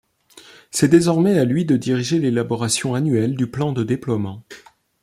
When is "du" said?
3.35-3.45